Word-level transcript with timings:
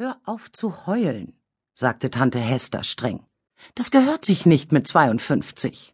Hör 0.00 0.16
auf 0.24 0.52
zu 0.52 0.86
heulen, 0.86 1.32
sagte 1.74 2.08
Tante 2.08 2.38
Hester 2.38 2.84
streng. 2.84 3.26
Das 3.74 3.90
gehört 3.90 4.24
sich 4.24 4.46
nicht 4.46 4.70
mit 4.70 4.86
52. 4.86 5.92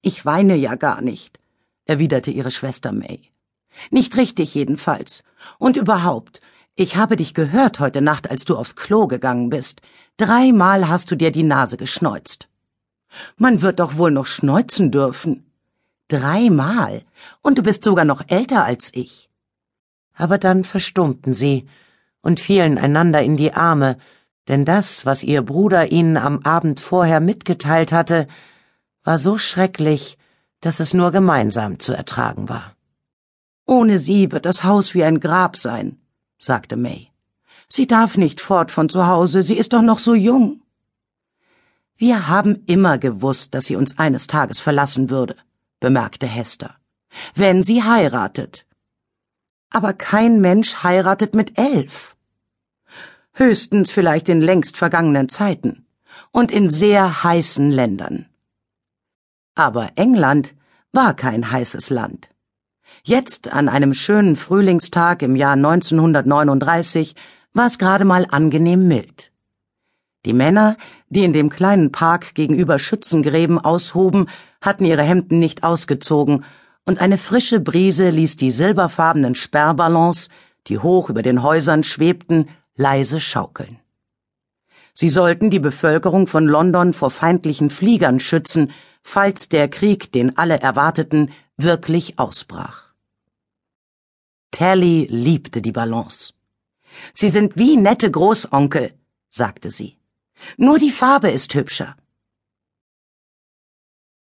Ich 0.00 0.24
weine 0.24 0.56
ja 0.56 0.76
gar 0.76 1.02
nicht, 1.02 1.38
erwiderte 1.84 2.30
ihre 2.30 2.50
Schwester 2.50 2.92
May. 2.92 3.20
Nicht 3.90 4.16
richtig 4.16 4.54
jedenfalls. 4.54 5.24
Und 5.58 5.76
überhaupt, 5.76 6.40
ich 6.74 6.96
habe 6.96 7.16
dich 7.16 7.34
gehört 7.34 7.80
heute 7.80 8.00
Nacht, 8.00 8.30
als 8.30 8.46
du 8.46 8.56
aufs 8.56 8.76
Klo 8.76 9.08
gegangen 9.08 9.50
bist. 9.50 9.82
Dreimal 10.16 10.88
hast 10.88 11.10
du 11.10 11.16
dir 11.16 11.30
die 11.30 11.42
Nase 11.42 11.76
geschneuzt. 11.76 12.48
Man 13.36 13.60
wird 13.60 13.78
doch 13.78 13.98
wohl 13.98 14.10
noch 14.10 14.24
schneuzen 14.24 14.90
dürfen. 14.90 15.44
Dreimal. 16.08 17.04
Und 17.42 17.58
du 17.58 17.62
bist 17.62 17.84
sogar 17.84 18.06
noch 18.06 18.22
älter 18.28 18.64
als 18.64 18.90
ich. 18.94 19.28
Aber 20.14 20.38
dann 20.38 20.64
verstummten 20.64 21.34
sie 21.34 21.68
und 22.26 22.40
fielen 22.40 22.76
einander 22.76 23.22
in 23.22 23.36
die 23.36 23.52
Arme, 23.54 23.98
denn 24.48 24.64
das, 24.64 25.06
was 25.06 25.22
ihr 25.22 25.42
Bruder 25.42 25.92
ihnen 25.92 26.16
am 26.16 26.40
Abend 26.40 26.80
vorher 26.80 27.20
mitgeteilt 27.20 27.92
hatte, 27.92 28.26
war 29.04 29.18
so 29.20 29.38
schrecklich, 29.38 30.18
dass 30.60 30.80
es 30.80 30.92
nur 30.92 31.12
gemeinsam 31.12 31.78
zu 31.78 31.92
ertragen 31.92 32.48
war. 32.48 32.74
Ohne 33.64 33.98
sie 33.98 34.32
wird 34.32 34.44
das 34.44 34.64
Haus 34.64 34.92
wie 34.94 35.04
ein 35.04 35.20
Grab 35.20 35.56
sein, 35.56 35.98
sagte 36.38 36.76
May. 36.76 37.12
Sie 37.68 37.86
darf 37.86 38.16
nicht 38.16 38.40
fort 38.40 38.72
von 38.72 38.88
zu 38.88 39.06
Hause, 39.06 39.44
sie 39.44 39.56
ist 39.56 39.72
doch 39.72 39.82
noch 39.82 40.00
so 40.00 40.14
jung. 40.14 40.62
Wir 41.96 42.26
haben 42.26 42.64
immer 42.66 42.98
gewusst, 42.98 43.54
dass 43.54 43.66
sie 43.66 43.76
uns 43.76 43.98
eines 43.98 44.26
Tages 44.26 44.58
verlassen 44.58 45.10
würde, 45.10 45.36
bemerkte 45.78 46.26
Hester. 46.26 46.74
Wenn 47.36 47.62
sie 47.62 47.84
heiratet. 47.84 48.66
Aber 49.70 49.92
kein 49.92 50.40
Mensch 50.40 50.82
heiratet 50.82 51.34
mit 51.34 51.56
elf 51.58 52.15
höchstens 53.36 53.90
vielleicht 53.90 54.28
in 54.28 54.40
längst 54.40 54.76
vergangenen 54.78 55.28
Zeiten 55.28 55.86
und 56.32 56.50
in 56.50 56.70
sehr 56.70 57.22
heißen 57.22 57.70
Ländern. 57.70 58.26
Aber 59.54 59.90
England 59.96 60.54
war 60.92 61.14
kein 61.14 61.50
heißes 61.50 61.90
Land. 61.90 62.30
Jetzt, 63.02 63.52
an 63.52 63.68
einem 63.68 63.92
schönen 63.92 64.36
Frühlingstag 64.36 65.22
im 65.22 65.36
Jahr 65.36 65.52
1939, 65.52 67.14
war 67.52 67.66
es 67.66 67.78
gerade 67.78 68.04
mal 68.04 68.26
angenehm 68.30 68.88
mild. 68.88 69.32
Die 70.24 70.32
Männer, 70.32 70.76
die 71.08 71.24
in 71.24 71.32
dem 71.32 71.50
kleinen 71.50 71.92
Park 71.92 72.34
gegenüber 72.34 72.78
Schützengräben 72.78 73.58
aushoben, 73.58 74.28
hatten 74.60 74.84
ihre 74.84 75.02
Hemden 75.02 75.38
nicht 75.38 75.62
ausgezogen, 75.62 76.44
und 76.84 77.00
eine 77.00 77.18
frische 77.18 77.58
Brise 77.60 78.10
ließ 78.10 78.36
die 78.36 78.52
silberfarbenen 78.52 79.34
Sperrballons, 79.34 80.28
die 80.68 80.78
hoch 80.78 81.10
über 81.10 81.22
den 81.22 81.42
Häusern 81.42 81.82
schwebten, 81.82 82.48
leise 82.76 83.20
schaukeln. 83.20 83.80
Sie 84.94 85.08
sollten 85.08 85.50
die 85.50 85.58
Bevölkerung 85.58 86.26
von 86.26 86.46
London 86.46 86.94
vor 86.94 87.10
feindlichen 87.10 87.70
Fliegern 87.70 88.20
schützen, 88.20 88.72
falls 89.02 89.48
der 89.48 89.68
Krieg, 89.68 90.12
den 90.12 90.38
alle 90.38 90.60
erwarteten, 90.60 91.32
wirklich 91.56 92.18
ausbrach. 92.18 92.94
Tally 94.50 95.06
liebte 95.10 95.60
die 95.60 95.72
Ballons. 95.72 96.32
Sie 97.12 97.28
sind 97.28 97.58
wie 97.58 97.76
nette 97.76 98.10
Großonkel, 98.10 98.94
sagte 99.28 99.70
sie. 99.70 99.96
Nur 100.56 100.78
die 100.78 100.90
Farbe 100.90 101.30
ist 101.30 101.54
hübscher. 101.54 101.96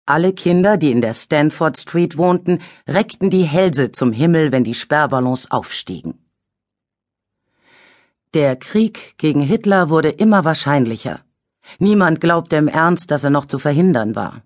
Alle 0.06 0.32
Kinder, 0.32 0.76
die 0.76 0.92
in 0.92 1.00
der 1.00 1.14
Stanford 1.14 1.76
Street 1.76 2.16
wohnten, 2.16 2.60
reckten 2.86 3.28
die 3.28 3.42
Hälse 3.42 3.92
zum 3.92 4.12
Himmel, 4.12 4.52
wenn 4.52 4.64
die 4.64 4.74
Sperrballons 4.74 5.50
aufstiegen. 5.50 6.25
Der 8.36 8.54
Krieg 8.54 9.14
gegen 9.16 9.40
Hitler 9.40 9.88
wurde 9.88 10.10
immer 10.10 10.44
wahrscheinlicher. 10.44 11.20
Niemand 11.78 12.20
glaubte 12.20 12.56
im 12.56 12.68
Ernst, 12.68 13.10
dass 13.10 13.24
er 13.24 13.30
noch 13.30 13.46
zu 13.46 13.58
verhindern 13.58 14.14
war. 14.14 14.42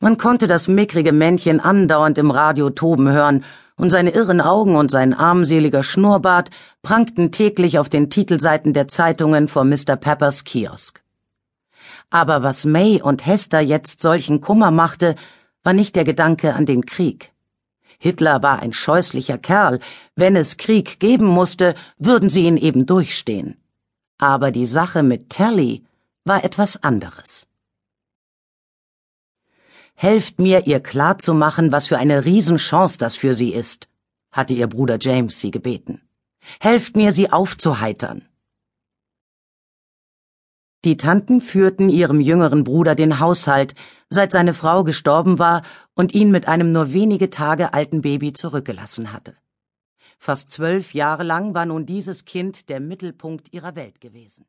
Man 0.00 0.16
konnte 0.16 0.46
das 0.46 0.68
mickrige 0.68 1.12
Männchen 1.12 1.60
andauernd 1.60 2.16
im 2.16 2.30
Radio 2.30 2.70
toben 2.70 3.10
hören, 3.10 3.44
und 3.76 3.90
seine 3.90 4.12
irren 4.12 4.40
Augen 4.40 4.74
und 4.74 4.90
sein 4.90 5.12
armseliger 5.12 5.82
Schnurrbart 5.82 6.48
prangten 6.80 7.30
täglich 7.30 7.78
auf 7.78 7.90
den 7.90 8.08
Titelseiten 8.08 8.72
der 8.72 8.88
Zeitungen 8.88 9.48
vor 9.48 9.64
Mr. 9.64 9.96
Peppers 9.96 10.44
Kiosk. 10.44 11.02
Aber 12.08 12.42
was 12.42 12.64
May 12.64 13.02
und 13.02 13.26
Hester 13.26 13.60
jetzt 13.60 14.00
solchen 14.00 14.40
Kummer 14.40 14.70
machte, 14.70 15.14
war 15.62 15.74
nicht 15.74 15.94
der 15.94 16.04
Gedanke 16.04 16.54
an 16.54 16.64
den 16.64 16.86
Krieg. 16.86 17.32
Hitler 17.98 18.42
war 18.42 18.60
ein 18.60 18.72
scheußlicher 18.72 19.38
Kerl, 19.38 19.80
wenn 20.14 20.36
es 20.36 20.56
Krieg 20.56 21.00
geben 21.00 21.26
musste, 21.26 21.74
würden 21.98 22.30
sie 22.30 22.46
ihn 22.46 22.56
eben 22.56 22.86
durchstehen. 22.86 23.56
Aber 24.18 24.50
die 24.50 24.66
Sache 24.66 25.02
mit 25.02 25.30
Tally 25.30 25.84
war 26.24 26.44
etwas 26.44 26.82
anderes. 26.82 27.48
Helft 29.94 30.38
mir, 30.38 30.66
ihr 30.68 30.78
klarzumachen, 30.78 31.72
was 31.72 31.88
für 31.88 31.98
eine 31.98 32.24
Riesenchance 32.24 32.98
das 32.98 33.16
für 33.16 33.34
sie 33.34 33.52
ist, 33.52 33.88
hatte 34.30 34.54
ihr 34.54 34.68
Bruder 34.68 34.98
James 35.00 35.40
sie 35.40 35.50
gebeten. 35.50 36.00
Helft 36.60 36.96
mir, 36.96 37.10
sie 37.10 37.32
aufzuheitern. 37.32 38.22
Die 40.84 40.96
Tanten 40.96 41.40
führten 41.40 41.88
ihrem 41.88 42.20
jüngeren 42.20 42.62
Bruder 42.62 42.94
den 42.94 43.18
Haushalt, 43.18 43.74
seit 44.08 44.30
seine 44.30 44.54
Frau 44.54 44.84
gestorben 44.84 45.40
war 45.40 45.62
und 45.98 46.14
ihn 46.14 46.30
mit 46.30 46.46
einem 46.46 46.70
nur 46.70 46.92
wenige 46.92 47.28
Tage 47.28 47.74
alten 47.74 48.02
Baby 48.02 48.32
zurückgelassen 48.32 49.12
hatte. 49.12 49.36
Fast 50.20 50.52
zwölf 50.52 50.94
Jahre 50.94 51.24
lang 51.24 51.54
war 51.54 51.66
nun 51.66 51.86
dieses 51.86 52.24
Kind 52.24 52.68
der 52.68 52.78
Mittelpunkt 52.78 53.52
ihrer 53.52 53.74
Welt 53.74 54.00
gewesen. 54.00 54.46